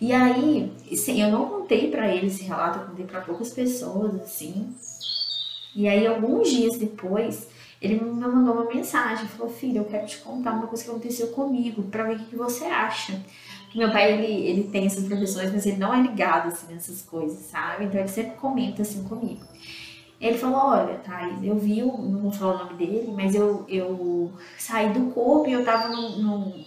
E 0.00 0.12
aí, 0.12 0.72
eu 1.08 1.30
não 1.30 1.46
contei 1.46 1.90
para 1.90 2.14
ele 2.14 2.26
esse 2.26 2.44
relato, 2.44 2.78
eu 2.78 2.86
contei 2.86 3.06
para 3.06 3.22
poucas 3.22 3.50
pessoas, 3.50 4.14
assim. 4.20 4.72
E 5.74 5.88
aí, 5.88 6.06
alguns 6.06 6.48
dias 6.48 6.78
depois, 6.78 7.48
ele 7.82 8.00
me 8.02 8.10
mandou 8.10 8.54
uma 8.54 8.64
mensagem, 8.64 9.26
falou: 9.26 9.52
"Filho, 9.52 9.78
eu 9.78 9.84
quero 9.84 10.06
te 10.06 10.18
contar 10.18 10.52
uma 10.52 10.66
coisa 10.66 10.84
que 10.84 10.90
aconteceu 10.90 11.28
comigo, 11.28 11.82
para 11.82 12.04
ver 12.04 12.16
o 12.16 12.24
que 12.24 12.36
você 12.36 12.64
acha". 12.64 13.20
Meu 13.74 13.90
pai, 13.90 14.12
ele, 14.12 14.46
ele 14.46 14.64
tem 14.64 14.86
essas 14.86 15.04
profissões, 15.06 15.50
mas 15.52 15.64
ele 15.64 15.78
não 15.78 15.94
é 15.94 16.00
ligado, 16.00 16.48
assim, 16.48 16.72
nessas 16.72 17.00
coisas, 17.02 17.38
sabe? 17.46 17.84
Então, 17.86 18.00
ele 18.00 18.08
sempre 18.08 18.36
comenta, 18.36 18.82
assim, 18.82 19.02
comigo. 19.04 19.44
Ele 20.20 20.36
falou, 20.36 20.58
olha, 20.58 20.94
Thais, 20.96 21.42
eu 21.42 21.58
vi, 21.58 21.80
não 21.80 22.20
vou 22.20 22.30
falar 22.30 22.54
o 22.54 22.64
nome 22.64 22.74
dele, 22.74 23.10
mas 23.16 23.34
eu, 23.34 23.64
eu 23.68 24.30
saí 24.58 24.92
do 24.92 25.10
corpo 25.12 25.48
e 25.48 25.54
eu 25.54 25.64
tava 25.64 25.88
num, 25.88 26.18
num, 26.18 26.64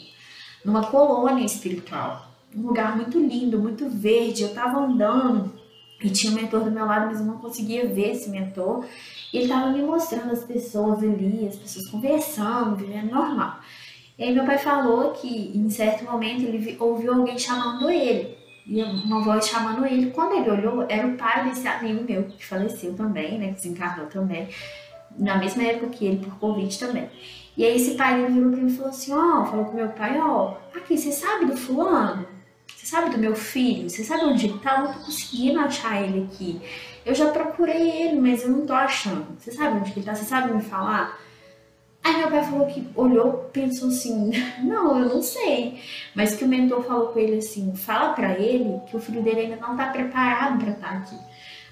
numa 0.65 0.87
colônia 0.87 1.45
espiritual 1.45 2.25
um 2.55 2.67
lugar 2.67 2.95
muito 2.95 3.19
lindo, 3.19 3.59
muito 3.59 3.89
verde. 3.89 4.43
Eu 4.43 4.53
tava 4.53 4.79
andando 4.79 5.51
e 6.01 6.09
tinha 6.09 6.31
um 6.31 6.35
mentor 6.35 6.63
do 6.63 6.71
meu 6.71 6.85
lado, 6.85 7.07
mas 7.07 7.19
eu 7.19 7.25
não 7.25 7.37
conseguia 7.37 7.87
ver 7.87 8.11
esse 8.11 8.29
mentor. 8.29 8.85
E 9.35 9.39
ele 9.39 9.49
tava 9.49 9.69
me 9.69 9.81
mostrando 9.81 10.31
as 10.31 10.45
pessoas 10.45 10.99
ali, 11.03 11.45
as 11.45 11.57
pessoas 11.57 11.89
conversando, 11.89 12.77
vivendo 12.77 13.11
normal. 13.11 13.59
E 14.17 14.23
aí 14.23 14.33
meu 14.33 14.45
pai 14.45 14.57
falou 14.57 15.11
que 15.11 15.51
em 15.53 15.69
certo 15.69 16.05
momento 16.05 16.43
ele 16.43 16.77
ouviu 16.79 17.13
alguém 17.13 17.37
chamando 17.37 17.89
ele. 17.89 18.37
E 18.65 18.81
uma 18.81 19.21
voz 19.21 19.45
chamando 19.45 19.85
ele. 19.85 20.11
Quando 20.11 20.35
ele 20.37 20.49
olhou, 20.49 20.85
era 20.87 21.05
o 21.05 21.17
pai 21.17 21.49
desse 21.49 21.67
amigo 21.67 22.05
meu, 22.05 22.23
que 22.23 22.45
faleceu 22.45 22.93
também, 22.93 23.37
né? 23.37 23.47
Que 23.49 23.55
desencarnou 23.55 24.05
também. 24.05 24.47
Na 25.19 25.37
mesma 25.37 25.63
época 25.63 25.87
que 25.87 26.05
ele, 26.05 26.25
por 26.25 26.39
Covid 26.39 26.79
também. 26.79 27.09
E 27.57 27.65
aí 27.65 27.75
esse 27.75 27.95
pai 27.95 28.23
ele 28.23 28.31
virou 28.31 28.51
pra 28.51 28.61
mim 28.61 28.71
e 28.71 28.73
falou 28.73 28.89
assim, 28.89 29.11
ó, 29.11 29.41
oh, 29.41 29.45
falou 29.47 29.65
com 29.65 29.75
meu 29.75 29.89
pai, 29.89 30.17
ó, 30.17 30.53
oh, 30.53 30.77
aqui, 30.77 30.97
você 30.97 31.11
sabe 31.11 31.43
do 31.43 31.57
fulano? 31.57 32.25
Você 32.73 32.85
sabe 32.85 33.09
do 33.09 33.17
meu 33.17 33.35
filho? 33.35 33.89
Você 33.89 34.01
sabe 34.01 34.23
onde 34.23 34.45
ele 34.45 34.59
tá? 34.59 34.77
Eu 34.77 34.83
não 34.85 34.93
tô 34.93 34.99
conseguindo 34.99 35.59
achar 35.59 36.01
ele 36.01 36.23
aqui. 36.23 36.61
Eu 37.05 37.13
já 37.13 37.29
procurei 37.29 37.89
ele, 38.01 38.19
mas 38.19 38.43
eu 38.43 38.49
não 38.49 38.65
tô 38.65 38.73
achando. 38.73 39.37
Você 39.37 39.51
sabe 39.51 39.77
onde 39.77 39.91
ele 39.91 40.03
tá? 40.03 40.15
Você 40.15 40.25
sabe 40.25 40.51
me 40.51 40.61
falar? 40.61 41.19
Aí 42.03 42.17
meu 42.17 42.29
pai 42.29 42.43
falou 42.43 42.65
que 42.67 42.87
olhou, 42.95 43.49
pensou 43.53 43.89
assim, 43.89 44.31
não, 44.63 44.99
eu 44.99 45.09
não 45.09 45.21
sei. 45.21 45.79
Mas 46.15 46.35
que 46.35 46.43
o 46.43 46.47
mentor 46.47 46.83
falou 46.83 47.07
com 47.09 47.19
ele 47.19 47.37
assim, 47.37 47.75
fala 47.75 48.13
para 48.13 48.39
ele 48.39 48.79
que 48.87 48.97
o 48.97 48.99
filho 48.99 49.21
dele 49.21 49.41
ainda 49.41 49.55
não 49.55 49.77
tá 49.77 49.87
preparado 49.87 50.59
para 50.63 50.71
estar 50.73 50.87
tá 50.87 50.97
aqui. 50.97 51.15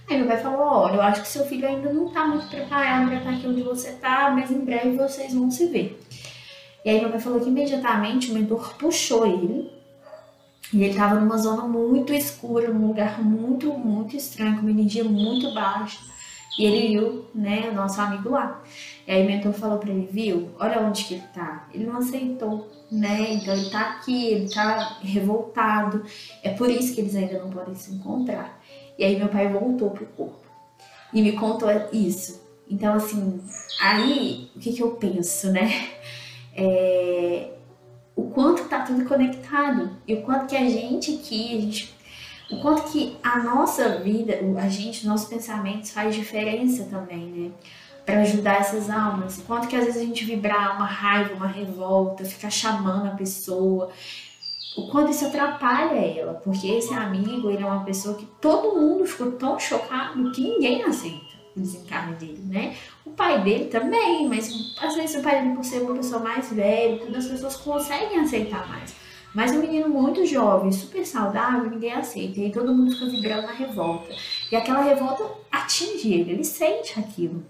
Aí 0.10 0.18
meu 0.18 0.28
pai 0.28 0.38
falou, 0.38 0.60
olha, 0.60 0.96
eu 0.96 1.02
acho 1.02 1.22
que 1.22 1.28
seu 1.28 1.46
filho 1.46 1.68
ainda 1.68 1.92
não 1.92 2.10
tá 2.10 2.26
muito 2.26 2.48
preparado 2.48 3.08
para 3.08 3.18
estar 3.18 3.30
tá 3.30 3.36
aqui 3.36 3.48
onde 3.48 3.62
você 3.62 3.92
tá, 3.94 4.32
mas 4.32 4.52
em 4.52 4.60
breve 4.60 4.98
vocês 4.98 5.34
vão 5.34 5.50
se 5.50 5.68
ver. 5.68 6.00
E 6.86 6.90
aí 6.90 7.00
meu 7.00 7.10
pai 7.10 7.20
falou 7.20 7.40
que 7.40 7.50
imediatamente 7.50 8.30
o 8.30 8.34
mentor 8.34 8.76
puxou 8.76 9.26
ele 9.26 9.72
e 10.74 10.78
ele 10.78 10.90
estava 10.90 11.20
numa 11.20 11.38
zona 11.38 11.64
muito 11.64 12.12
escura, 12.14 12.74
num 12.74 12.88
lugar 12.88 13.22
muito, 13.22 13.72
muito 13.74 14.18
estranho, 14.18 14.60
com 14.60 14.68
energia 14.68 15.04
muito 15.04 15.54
baixa. 15.54 16.00
E 16.58 16.66
ele 16.66 16.88
viu, 16.88 17.26
né, 17.34 17.70
o 17.70 17.76
nosso 17.76 18.02
amigo 18.02 18.30
lá. 18.30 18.62
E 19.08 19.12
aí 19.12 19.24
o 19.24 19.28
mentor 19.28 19.54
falou 19.54 19.78
para 19.78 19.92
ele, 19.92 20.08
viu, 20.12 20.50
olha 20.60 20.80
onde 20.82 21.04
que 21.04 21.16
ele 21.16 21.24
tá. 21.34 21.68
Ele 21.74 21.86
não 21.86 21.98
aceitou, 21.98 22.72
né? 22.92 23.34
Então 23.34 23.54
ele 23.54 23.70
tá 23.70 23.82
aqui, 23.82 24.28
ele 24.28 24.50
tá 24.50 24.98
revoltado. 25.02 26.04
É 26.44 26.50
por 26.50 26.70
isso 26.70 26.94
que 26.94 27.02
eles 27.02 27.16
ainda 27.16 27.40
não 27.40 27.50
podem 27.50 27.76
se 27.76 27.94
encontrar. 27.94 28.60
E 28.98 29.04
aí 29.04 29.18
meu 29.18 29.30
pai 29.30 29.48
voltou 29.48 29.92
pro 29.92 30.06
corpo 30.08 30.44
e 31.14 31.22
me 31.22 31.34
contou 31.34 31.70
isso. 31.92 32.42
Então, 32.70 32.96
assim, 32.96 33.40
aí 33.80 34.50
o 34.56 34.60
que, 34.60 34.74
que 34.74 34.82
eu 34.82 34.92
penso, 34.92 35.52
né? 35.52 35.90
É, 36.56 37.50
tudo 38.86 39.06
conectado 39.06 39.92
e 40.08 40.14
o 40.16 40.22
quanto 40.22 40.48
que 40.48 40.56
a 40.56 40.70
gente 40.70 41.16
aqui, 41.16 41.58
a 41.58 41.62
gente, 41.62 41.96
o 42.52 42.62
quanto 42.62 42.92
que 42.92 43.18
a 43.24 43.40
nossa 43.40 43.98
vida, 43.98 44.40
a 44.62 44.70
gente, 44.70 45.08
nossos 45.08 45.28
pensamentos 45.28 45.92
faz 45.92 46.16
diferença 46.16 46.86
também, 46.86 47.26
né? 47.28 47.52
Para 48.06 48.22
ajudar 48.22 48.60
essas 48.60 48.90
almas. 48.90 49.38
O 49.38 49.44
quanto 49.44 49.68
que 49.68 49.76
às 49.76 49.86
vezes 49.86 50.02
a 50.02 50.06
gente 50.06 50.26
vibrar 50.26 50.76
uma 50.76 50.86
raiva, 50.86 51.34
uma 51.34 51.48
revolta, 51.48 52.26
ficar 52.26 52.50
chamando 52.50 53.08
a 53.08 53.12
pessoa, 53.12 53.90
o 54.76 54.88
quanto 54.90 55.12
isso 55.12 55.26
atrapalha 55.26 55.96
ela, 55.96 56.34
porque 56.34 56.68
esse 56.68 56.94
amigo, 56.94 57.50
ele 57.50 57.64
é 57.64 57.66
uma 57.66 57.86
pessoa 57.86 58.16
que 58.16 58.26
todo 58.42 58.80
mundo 58.80 59.06
ficou 59.06 59.32
tão 59.34 59.58
chocado 59.60 60.32
que 60.32 60.42
ninguém 60.42 60.84
aceita 60.84 61.33
o 61.56 61.60
desencarne 61.60 62.16
dele, 62.16 62.44
né? 62.46 62.76
O 63.06 63.12
pai 63.12 63.42
dele 63.44 63.66
também, 63.66 64.28
mas 64.28 64.76
às 64.82 64.96
vezes 64.96 65.18
o 65.18 65.22
pai 65.22 65.42
dele, 65.42 65.56
por 65.56 65.64
ser 65.64 65.82
uma 65.82 65.96
pessoa 65.96 66.22
mais 66.22 66.52
velha, 66.52 67.00
tudo 67.00 67.18
as 67.18 67.28
pessoas 67.28 67.56
conseguem 67.56 68.20
aceitar 68.20 68.68
mais. 68.68 68.96
Mas 69.34 69.52
um 69.52 69.60
menino 69.60 69.90
muito 69.90 70.26
jovem, 70.26 70.72
super 70.72 71.06
saudável, 71.06 71.70
ninguém 71.70 71.94
aceita. 71.94 72.40
E 72.40 72.46
aí 72.46 72.52
todo 72.52 72.74
mundo 72.74 72.92
fica 72.92 73.08
vibrando 73.08 73.48
na 73.48 73.54
revolta. 73.54 74.14
E 74.52 74.56
aquela 74.56 74.84
revolta 74.84 75.26
atinge 75.52 76.14
ele, 76.14 76.32
ele 76.34 76.44
sente 76.44 77.00
aquilo. 77.00 77.44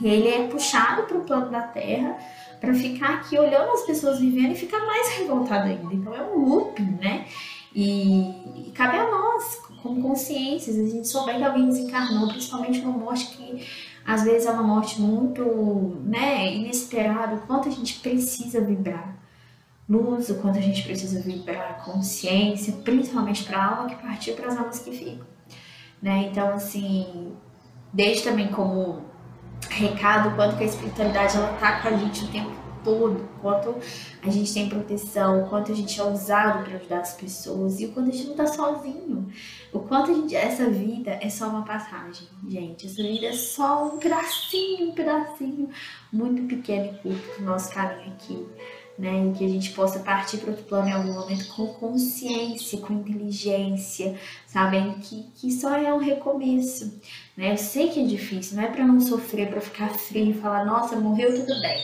E 0.00 0.08
ele 0.08 0.28
é 0.28 0.46
puxado 0.48 1.04
para 1.04 1.16
o 1.16 1.24
plano 1.24 1.50
da 1.50 1.62
terra 1.62 2.18
para 2.60 2.74
ficar 2.74 3.14
aqui 3.14 3.38
olhando 3.38 3.72
as 3.72 3.82
pessoas 3.82 4.20
vivendo 4.20 4.52
e 4.52 4.56
ficar 4.56 4.84
mais 4.84 5.08
revoltado 5.16 5.68
ainda. 5.68 5.94
Então 5.94 6.14
é 6.14 6.22
um 6.22 6.44
looping, 6.44 6.98
né? 7.00 7.26
E, 7.74 8.68
e 8.68 8.72
cabe 8.74 8.98
a 8.98 9.10
nós, 9.10 9.62
como 9.82 10.00
consciências, 10.00 10.78
a 10.78 10.86
gente 10.86 11.08
souber 11.08 11.36
que 11.36 11.44
alguém 11.44 11.66
desencarnou, 11.66 12.28
principalmente 12.28 12.80
uma 12.80 12.96
morte 12.96 13.26
que 13.36 13.66
às 14.04 14.24
vezes 14.24 14.46
é 14.46 14.50
uma 14.50 14.62
morte 14.62 15.00
muito 15.00 15.96
né, 16.04 16.54
inesperada, 16.54 17.36
o 17.36 17.40
quanto 17.42 17.68
a 17.68 17.72
gente 17.72 18.00
precisa 18.00 18.60
vibrar 18.60 19.16
luz, 19.88 20.30
o 20.30 20.36
quanto 20.36 20.58
a 20.58 20.62
gente 20.62 20.82
precisa 20.82 21.20
vibrar 21.20 21.84
consciência, 21.84 22.72
principalmente 22.84 23.44
para 23.44 23.58
a 23.58 23.76
alma 23.76 23.88
que 23.88 23.96
partiu 23.96 24.34
para 24.34 24.48
as 24.48 24.56
almas 24.56 24.78
que 24.78 24.90
ficam. 24.92 25.26
Né? 26.00 26.28
Então, 26.30 26.48
assim, 26.54 27.32
deixe 27.92 28.22
também 28.22 28.48
como 28.48 29.02
recado 29.68 30.30
o 30.30 30.34
quanto 30.34 30.56
que 30.56 30.64
a 30.64 30.66
espiritualidade 30.66 31.36
ela 31.36 31.56
tá 31.58 31.80
com 31.80 31.88
a 31.88 31.96
gente 31.96 32.24
o 32.24 32.28
tempo 32.28 32.50
todo, 32.84 33.28
quanto 33.40 33.74
a 34.22 34.30
gente 34.30 34.52
tem 34.52 34.68
proteção, 34.68 35.42
o 35.42 35.48
quanto 35.48 35.72
a 35.72 35.74
gente 35.74 36.00
é 36.00 36.04
usado 36.04 36.64
para 36.64 36.76
ajudar 36.76 37.00
as 37.00 37.14
pessoas 37.14 37.80
e 37.80 37.86
o 37.86 37.92
quanto 37.92 38.10
a 38.10 38.12
gente 38.12 38.28
não 38.28 38.34
tá 38.34 38.46
sozinho. 38.46 39.28
O 39.72 39.80
quanto 39.80 40.10
a 40.10 40.14
gente, 40.14 40.36
essa 40.36 40.68
vida 40.68 41.18
é 41.20 41.28
só 41.28 41.48
uma 41.48 41.64
passagem, 41.64 42.28
gente. 42.48 42.86
Essa 42.86 43.02
vida 43.02 43.26
é 43.26 43.32
só 43.32 43.86
um 43.86 43.98
pedacinho, 43.98 44.90
um 44.90 44.92
pedacinho 44.92 45.68
muito 46.12 46.42
pequeno 46.42 46.94
e 46.94 46.98
curto 46.98 47.40
do 47.40 47.44
nosso 47.44 47.72
caminho 47.72 48.12
aqui 48.12 48.46
né? 48.98 49.26
E 49.26 49.36
que 49.36 49.44
a 49.44 49.48
gente 49.48 49.70
possa 49.72 50.00
partir 50.00 50.38
para 50.38 50.50
outro 50.50 50.64
plano 50.64 50.88
em 50.88 50.92
algum 50.92 51.12
momento 51.14 51.48
com 51.54 51.66
consciência, 51.74 52.78
com 52.78 52.92
inteligência, 52.92 54.18
sabendo 54.46 54.94
que, 55.00 55.24
que 55.34 55.50
só 55.50 55.76
é 55.76 55.92
um 55.92 55.98
recomeço, 55.98 57.00
né? 57.36 57.52
Eu 57.52 57.58
sei 57.58 57.88
que 57.88 58.00
é 58.00 58.04
difícil, 58.04 58.56
não 58.56 58.64
é 58.64 58.68
para 58.68 58.86
não 58.86 59.00
sofrer, 59.00 59.48
para 59.48 59.60
ficar 59.60 59.88
frio 59.90 60.30
e 60.30 60.34
falar, 60.34 60.64
nossa, 60.64 60.96
morreu 60.96 61.34
tudo 61.34 61.60
bem. 61.60 61.78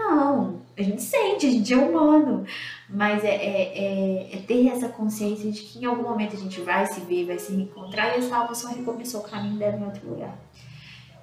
Não, 0.00 0.62
a 0.76 0.82
gente 0.82 1.02
sente, 1.02 1.46
a 1.46 1.50
gente 1.50 1.74
é 1.74 1.76
humano, 1.76 2.46
mas 2.88 3.22
é, 3.22 3.34
é, 3.34 3.78
é, 3.78 4.36
é, 4.36 4.42
ter 4.46 4.66
essa 4.68 4.88
consciência 4.88 5.52
de 5.52 5.60
que 5.60 5.78
em 5.78 5.84
algum 5.84 6.02
momento 6.02 6.34
a 6.34 6.38
gente 6.38 6.58
vai 6.62 6.86
se 6.86 7.00
ver, 7.00 7.26
vai 7.26 7.38
se 7.38 7.52
reencontrar 7.52 8.14
e 8.14 8.18
essa 8.18 8.34
alma 8.34 8.54
só 8.54 8.68
recomeçou 8.68 9.20
o 9.20 9.24
caminho 9.24 9.58
dela 9.58 9.76
em 9.76 9.84
outro 9.84 10.08
lugar. 10.08 10.36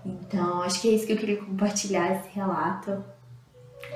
Então, 0.05 0.61
acho 0.61 0.79
que 0.79 0.89
é 0.89 0.91
isso 0.91 1.07
que 1.07 1.13
eu 1.13 1.17
queria 1.17 1.37
compartilhar 1.37 2.15
esse 2.15 2.29
relato 2.29 3.03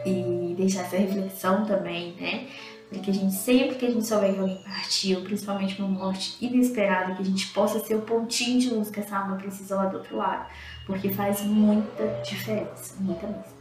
e 0.03 0.55
deixar 0.57 0.81
essa 0.81 0.97
reflexão 0.97 1.63
também, 1.65 2.15
né? 2.19 2.47
Para 2.89 2.99
que 2.99 3.11
a 3.11 3.13
gente, 3.13 3.33
sempre 3.33 3.75
que 3.75 3.85
a 3.85 3.89
gente 3.89 4.05
souber 4.05 4.33
que 4.33 4.39
alguém 4.39 4.61
partiu, 4.63 5.21
principalmente 5.21 5.79
uma 5.81 5.87
morte 5.87 6.43
inesperada, 6.43 7.15
que 7.15 7.21
a 7.21 7.25
gente 7.25 7.47
possa 7.53 7.79
ser 7.79 7.95
o 7.95 8.01
pontinho 8.01 8.59
de 8.59 8.69
luz 8.71 8.89
que 8.89 8.99
essa 8.99 9.17
alma 9.17 9.37
precisa 9.37 9.75
lá 9.75 9.85
do 9.85 9.97
outro 9.97 10.17
lado, 10.17 10.49
porque 10.85 11.09
faz 11.09 11.41
muita 11.41 12.05
diferença, 12.25 12.95
muita 12.99 13.27
mesmo. 13.27 13.60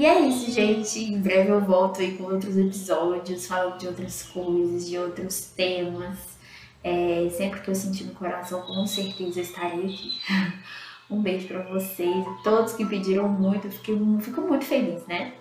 E 0.00 0.06
é 0.06 0.18
isso, 0.18 0.50
gente. 0.50 0.98
Em 0.98 1.20
breve 1.20 1.50
eu 1.50 1.60
volto 1.60 2.00
aí 2.00 2.16
com 2.16 2.24
outros 2.24 2.56
episódios, 2.56 3.46
falando 3.46 3.76
de 3.76 3.86
outras 3.86 4.22
coisas, 4.22 4.88
de 4.88 4.96
outros 4.96 5.50
temas. 5.54 6.16
É, 6.82 7.28
sempre 7.36 7.60
que 7.60 7.68
eu 7.68 7.74
sentir 7.74 8.04
no 8.04 8.14
coração, 8.14 8.62
com 8.62 8.86
certeza 8.86 9.40
eu 9.40 9.42
estarei 9.42 9.84
aqui. 9.84 10.18
Um 11.10 11.20
beijo 11.20 11.48
para 11.48 11.64
vocês, 11.64 12.24
todos 12.44 12.72
que 12.74 12.86
pediram 12.86 13.28
muito, 13.28 13.66
eu 13.66 14.20
fico 14.20 14.40
muito 14.42 14.64
feliz, 14.64 15.04
né? 15.08 15.34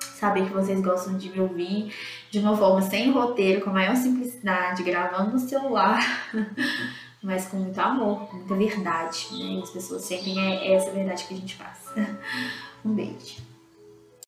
Saber 0.00 0.44
que 0.44 0.52
vocês 0.52 0.80
gostam 0.80 1.16
de 1.16 1.30
me 1.30 1.38
ouvir 1.38 1.94
de 2.32 2.40
uma 2.40 2.56
forma 2.56 2.82
sem 2.82 3.12
roteiro, 3.12 3.60
com 3.60 3.70
a 3.70 3.74
maior 3.74 3.94
simplicidade, 3.94 4.82
gravando 4.82 5.30
no 5.30 5.38
celular, 5.38 6.00
mas 7.22 7.46
com 7.46 7.58
muito 7.58 7.78
amor, 7.78 8.26
com 8.26 8.38
muita 8.38 8.56
verdade, 8.56 9.28
né? 9.30 9.62
As 9.62 9.70
pessoas 9.70 10.02
sentem 10.02 10.38
é 10.38 10.74
essa 10.74 10.90
verdade 10.90 11.24
que 11.24 11.32
a 11.32 11.36
gente 11.38 11.56
passa. 11.56 12.18
Um 12.84 12.92
beijo. 12.92 13.53